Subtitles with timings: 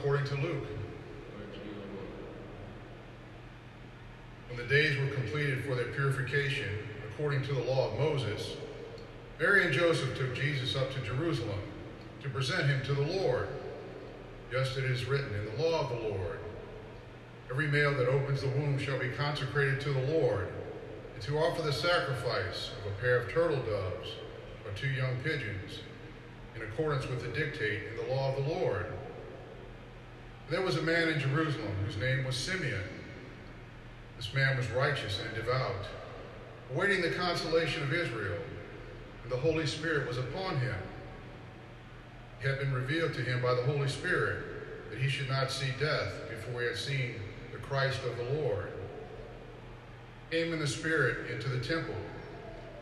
[0.00, 0.64] according to Luke.
[4.48, 6.70] When the days were completed for their purification,
[7.10, 8.56] according to the law of Moses,
[9.38, 11.60] Mary and Joseph took Jesus up to Jerusalem
[12.22, 13.48] to present him to the Lord,
[14.50, 16.38] just as it is written in the law of the Lord.
[17.50, 20.48] Every male that opens the womb shall be consecrated to the Lord,
[21.12, 24.08] and to offer the sacrifice of a pair of turtle doves
[24.64, 25.80] or two young pigeons,
[26.56, 28.86] in accordance with the dictate in the law of the Lord.
[30.50, 32.82] There was a man in Jerusalem whose name was Simeon.
[34.16, 35.86] This man was righteous and devout,
[36.74, 38.42] awaiting the consolation of Israel,
[39.22, 40.74] and the Holy Spirit was upon him.
[42.42, 45.68] It had been revealed to him by the Holy Spirit that he should not see
[45.78, 47.14] death before he had seen
[47.52, 48.72] the Christ of the Lord.
[50.32, 51.94] Came in the Spirit into the temple,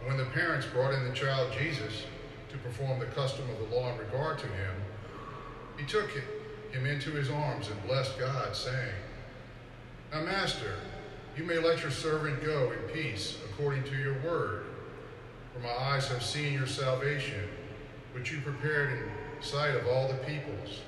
[0.00, 2.06] and when the parents brought in the child Jesus
[2.50, 4.74] to perform the custom of the law in regard to him,
[5.76, 6.24] he took him
[6.74, 8.94] into his arms and blessed God, saying,
[10.12, 10.74] Now, Master,
[11.36, 14.66] you may let your servant go in peace according to your word.
[15.54, 17.48] For my eyes have seen your salvation,
[18.14, 20.80] which you prepared in sight of all the peoples,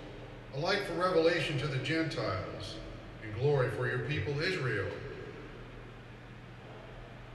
[0.54, 2.76] a light for revelation to the Gentiles,
[3.22, 4.88] and glory for your people Israel.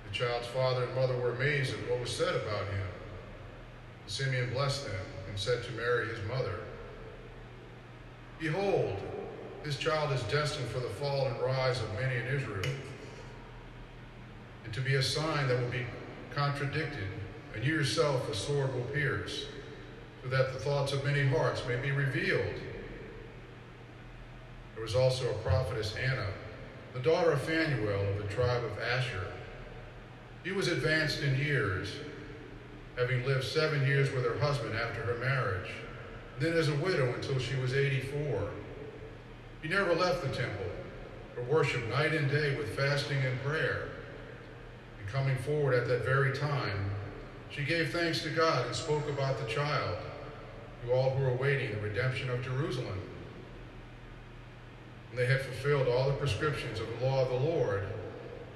[0.07, 2.87] The child's father and mother were amazed at what was said about him.
[4.07, 6.59] Simeon blessed them and said to Mary, his mother,
[8.39, 8.95] Behold,
[9.63, 12.71] this child is destined for the fall and rise of many in Israel,
[14.63, 15.85] and to be a sign that will be
[16.33, 17.07] contradicted,
[17.53, 19.47] and you yourself a sword will pierce,
[20.23, 22.55] so that the thoughts of many hearts may be revealed.
[24.75, 26.27] There was also a prophetess Anna,
[26.93, 29.27] the daughter of Phanuel of the tribe of Asher.
[30.45, 31.89] She was advanced in years,
[32.95, 35.71] having lived seven years with her husband after her marriage,
[36.39, 38.49] then as a widow until she was 84.
[39.61, 40.65] He never left the temple,
[41.35, 43.89] but worshiped night and day with fasting and prayer.
[44.99, 46.91] And coming forward at that very time,
[47.49, 49.97] she gave thanks to God and spoke about the child
[50.85, 52.99] to all who were awaiting the redemption of Jerusalem.
[55.09, 57.87] When they had fulfilled all the prescriptions of the law of the Lord,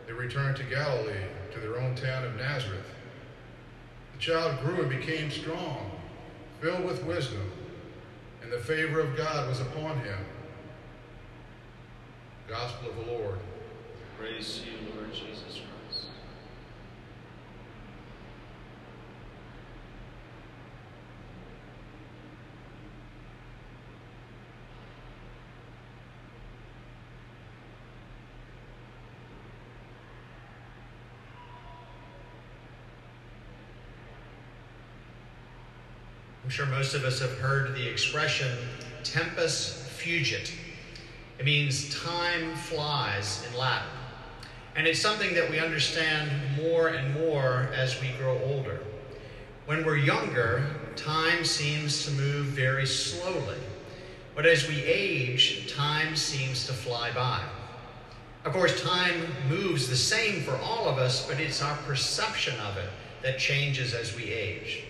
[0.05, 1.13] they returned to Galilee,
[1.53, 2.85] to their own town of Nazareth.
[4.13, 5.91] The child grew and became strong,
[6.61, 7.51] filled with wisdom,
[8.53, 10.19] the favor of God was upon him.
[12.47, 13.39] Gospel of the Lord.
[14.19, 16.05] Praise to you, Lord Jesus Christ.
[36.43, 38.49] I'm sure most of us have heard the expression
[39.03, 40.51] tempus fugit.
[41.39, 43.87] It means time flies in Latin.
[44.75, 48.79] And it's something that we understand more and more as we grow older.
[49.67, 50.65] When we're younger,
[50.97, 53.57] time seems to move very slowly.
[54.35, 57.41] But as we age, time seems to fly by.
[58.43, 62.75] Of course, time moves the same for all of us, but it's our perception of
[62.75, 62.89] it
[63.21, 64.83] that changes as we age.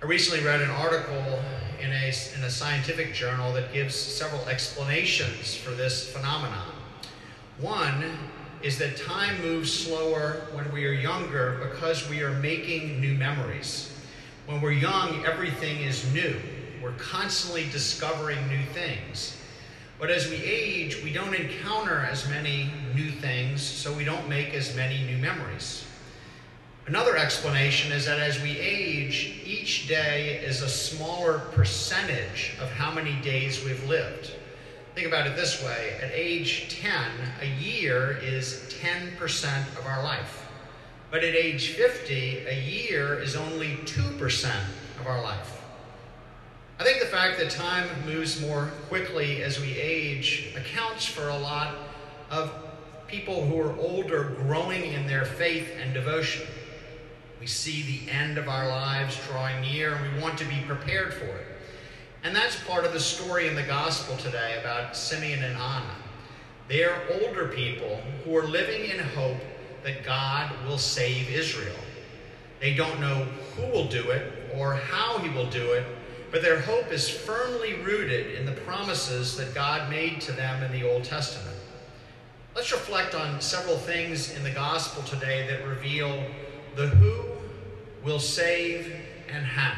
[0.00, 1.42] I recently read an article
[1.80, 6.68] in a, in a scientific journal that gives several explanations for this phenomenon.
[7.58, 8.04] One
[8.62, 13.92] is that time moves slower when we are younger because we are making new memories.
[14.46, 16.36] When we're young, everything is new.
[16.80, 19.36] We're constantly discovering new things.
[19.98, 24.54] But as we age, we don't encounter as many new things, so we don't make
[24.54, 25.84] as many new memories.
[26.88, 32.90] Another explanation is that as we age, each day is a smaller percentage of how
[32.90, 34.30] many days we've lived.
[34.94, 36.92] Think about it this way at age 10,
[37.42, 40.46] a year is 10% of our life.
[41.10, 44.54] But at age 50, a year is only 2%
[45.00, 45.60] of our life.
[46.80, 51.36] I think the fact that time moves more quickly as we age accounts for a
[51.36, 51.74] lot
[52.30, 52.50] of
[53.06, 56.46] people who are older growing in their faith and devotion.
[57.40, 61.14] We see the end of our lives drawing near and we want to be prepared
[61.14, 61.46] for it.
[62.24, 65.94] And that's part of the story in the gospel today about Simeon and Anna.
[66.66, 69.38] They are older people who are living in hope
[69.84, 71.76] that God will save Israel.
[72.60, 73.24] They don't know
[73.56, 75.86] who will do it or how he will do it,
[76.32, 80.72] but their hope is firmly rooted in the promises that God made to them in
[80.72, 81.56] the Old Testament.
[82.56, 86.24] Let's reflect on several things in the gospel today that reveal
[86.74, 87.27] the who
[88.04, 88.94] will save
[89.28, 89.74] and how.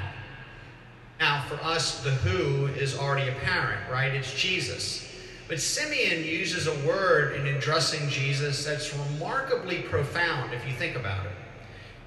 [1.19, 4.14] Now, for us, the who is already apparent, right?
[4.14, 5.06] It's Jesus.
[5.49, 11.26] But Simeon uses a word in addressing Jesus that's remarkably profound if you think about
[11.26, 11.32] it.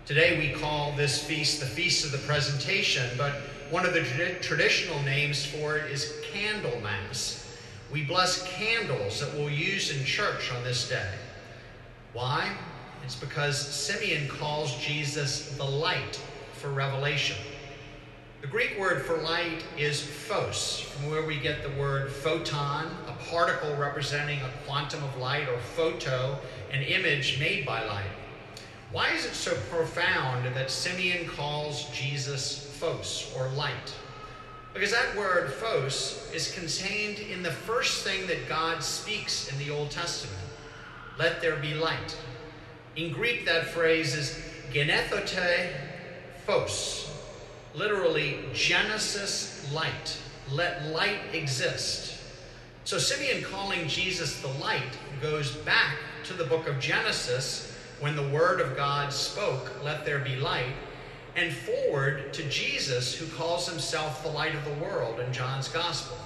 [0.06, 3.33] Today we call this feast the Feast of the Presentation, but
[3.69, 7.45] one of the tra- traditional names for it is Candlemas.
[7.92, 11.12] We bless candles that we'll use in church on this day.
[12.13, 12.51] Why?
[13.04, 16.22] It's because Simeon calls Jesus the light
[16.54, 17.36] for revelation.
[18.42, 23.30] The Greek word for light is phos, from where we get the word photon, a
[23.30, 26.38] particle representing a quantum of light, or photo,
[26.72, 28.12] an image made by light.
[28.92, 33.94] Why is it so profound that Simeon calls Jesus phos, or light?
[34.74, 39.72] Because that word phos is contained in the first thing that God speaks in the
[39.72, 40.44] Old Testament
[41.18, 42.18] let there be light.
[42.95, 44.40] In Greek, that phrase is
[44.72, 45.72] genethote
[46.45, 47.10] phos,
[47.74, 50.18] literally Genesis light.
[50.51, 52.19] Let light exist.
[52.84, 58.28] So Simeon calling Jesus the light goes back to the book of Genesis when the
[58.30, 60.74] word of God spoke, let there be light,
[61.36, 66.18] and forward to Jesus who calls himself the light of the world in John's gospel.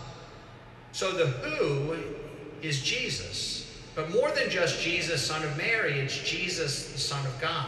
[0.92, 1.96] So the who
[2.62, 3.67] is Jesus.
[3.98, 7.66] But more than just Jesus, son of Mary, it's Jesus, the Son of God.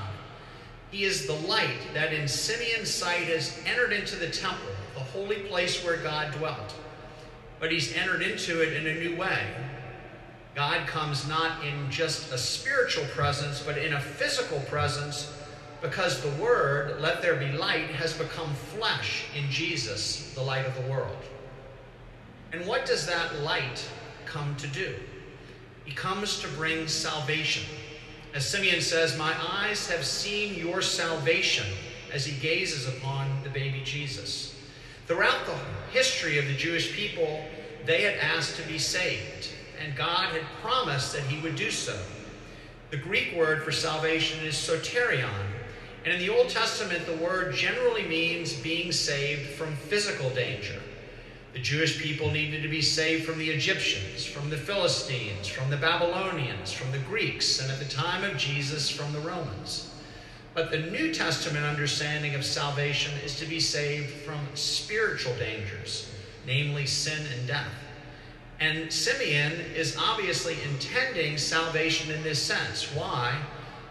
[0.91, 5.37] He is the light that in Simeon's sight has entered into the temple, the holy
[5.37, 6.75] place where God dwelt.
[7.59, 9.41] But he's entered into it in a new way.
[10.53, 15.33] God comes not in just a spiritual presence, but in a physical presence,
[15.81, 20.75] because the Word, let there be light, has become flesh in Jesus, the light of
[20.75, 21.17] the world.
[22.53, 23.83] And what does that light
[24.27, 24.93] come to do?
[25.85, 27.63] He comes to bring salvation.
[28.33, 31.65] As Simeon says, My eyes have seen your salvation
[32.13, 34.55] as he gazes upon the baby Jesus.
[35.07, 35.57] Throughout the
[35.91, 37.43] history of the Jewish people,
[37.85, 39.49] they had asked to be saved,
[39.83, 41.99] and God had promised that he would do so.
[42.91, 45.29] The Greek word for salvation is soterion,
[46.05, 50.79] and in the Old Testament, the word generally means being saved from physical danger.
[51.53, 55.77] The Jewish people needed to be saved from the Egyptians, from the Philistines, from the
[55.77, 59.89] Babylonians, from the Greeks, and at the time of Jesus, from the Romans.
[60.53, 66.11] But the New Testament understanding of salvation is to be saved from spiritual dangers,
[66.45, 67.73] namely sin and death.
[68.59, 72.93] And Simeon is obviously intending salvation in this sense.
[72.93, 73.41] Why?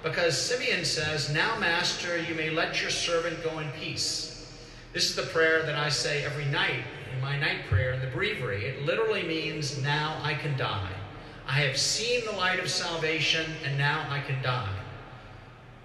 [0.02, 4.46] Because Simeon says, Now, Master, you may let your servant go in peace.
[4.92, 8.06] This is the prayer that I say every night in my night prayer in the
[8.06, 8.64] breviary.
[8.64, 10.90] It literally means, Now I can die.
[11.46, 14.74] I have seen the light of salvation, and now I can die.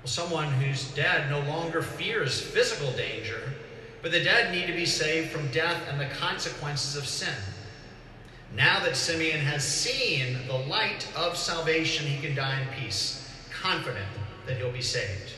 [0.01, 3.53] Well, someone who's dead no longer fears physical danger,
[4.01, 7.33] but the dead need to be saved from death and the consequences of sin.
[8.53, 14.05] Now that Simeon has seen the light of salvation, he can die in peace, confident
[14.45, 15.31] that he'll be saved.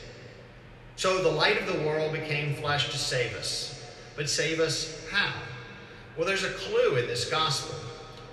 [0.96, 3.80] So the light of the world became flesh to save us.
[4.16, 5.32] But save us how?
[6.16, 7.76] Well, there's a clue in this gospel.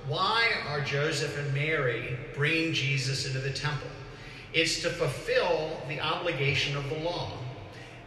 [0.07, 3.89] Why are Joseph and Mary bringing Jesus into the temple?
[4.53, 7.31] It's to fulfill the obligation of the law.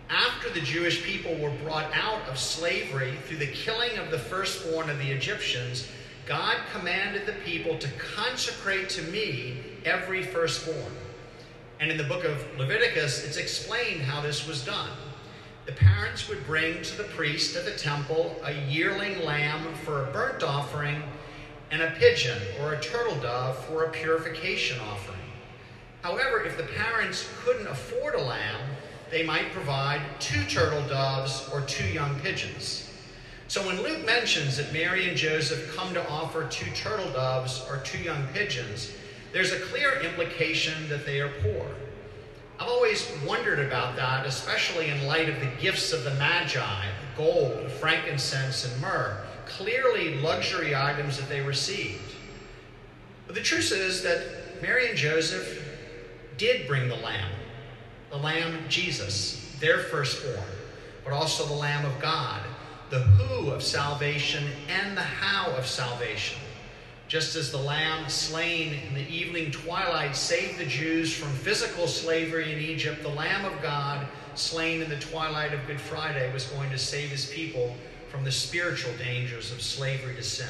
[0.08, 4.88] After the Jewish people were brought out of slavery through the killing of the firstborn
[4.88, 5.88] of the Egyptians,
[6.24, 10.92] God commanded the people to consecrate to me every firstborn.
[11.80, 14.90] And in the book of Leviticus, it's explained how this was done.
[15.66, 20.12] The parents would bring to the priest at the temple a yearling lamb for a
[20.12, 21.02] burnt offering
[21.72, 25.18] and a pigeon or a turtle dove for a purification offering.
[26.02, 28.60] However, if the parents couldn't afford a lamb,
[29.10, 32.88] they might provide two turtle doves or two young pigeons.
[33.48, 37.78] So when Luke mentions that Mary and Joseph come to offer two turtle doves or
[37.78, 38.92] two young pigeons,
[39.32, 41.66] there's a clear implication that they are poor.
[42.66, 46.84] I've always wondered about that, especially in light of the gifts of the Magi
[47.16, 52.16] gold, frankincense, and myrrh, clearly luxury items that they received.
[53.28, 55.62] But the truth is that Mary and Joseph
[56.38, 57.30] did bring the lamb,
[58.10, 60.50] the lamb Jesus, their firstborn,
[61.04, 62.42] but also the Lamb of God,
[62.90, 66.40] the who of salvation and the how of salvation.
[67.08, 72.52] Just as the lamb slain in the evening twilight saved the Jews from physical slavery
[72.52, 76.68] in Egypt, the Lamb of God, slain in the twilight of Good Friday, was going
[76.70, 77.76] to save his people
[78.10, 80.48] from the spiritual dangers of slavery to sin.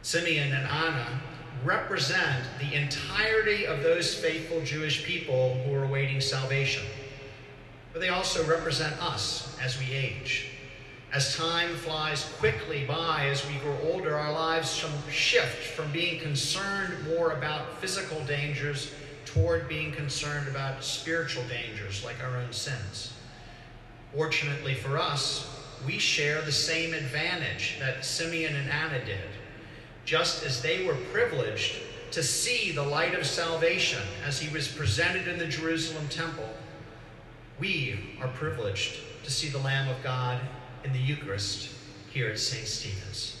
[0.00, 1.20] Simeon and Anna
[1.62, 6.84] represent the entirety of those faithful Jewish people who are awaiting salvation.
[7.92, 10.48] But they also represent us as we age.
[11.12, 16.94] As time flies quickly by as we grow older, our lives shift from being concerned
[17.06, 18.92] more about physical dangers
[19.24, 23.12] toward being concerned about spiritual dangers like our own sins.
[24.14, 25.48] Fortunately for us,
[25.86, 29.28] we share the same advantage that Simeon and Anna did.
[30.04, 31.76] Just as they were privileged
[32.12, 36.48] to see the light of salvation as he was presented in the Jerusalem temple,
[37.58, 40.40] we are privileged to see the Lamb of God
[40.86, 41.68] in the Eucharist
[42.12, 42.66] here at St.
[42.66, 43.36] Stephen's.